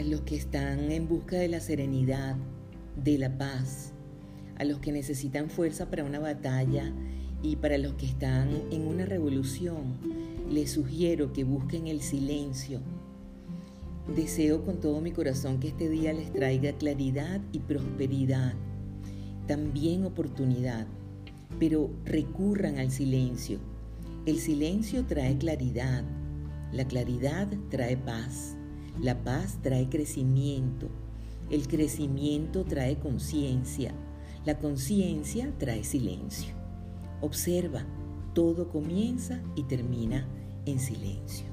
[0.00, 2.36] los que están en busca de la serenidad,
[2.96, 3.92] de la paz,
[4.58, 6.92] a los que necesitan fuerza para una batalla
[7.42, 9.96] y para los que están en una revolución,
[10.50, 12.80] les sugiero que busquen el silencio.
[14.14, 18.54] Deseo con todo mi corazón que este día les traiga claridad y prosperidad,
[19.46, 20.86] también oportunidad,
[21.58, 23.58] pero recurran al silencio.
[24.26, 26.04] El silencio trae claridad,
[26.72, 28.56] la claridad trae paz,
[29.00, 30.88] la paz trae crecimiento,
[31.50, 33.92] el crecimiento trae conciencia,
[34.44, 36.54] la conciencia trae silencio.
[37.20, 37.84] Observa,
[38.34, 40.26] todo comienza y termina
[40.66, 41.51] en silencio.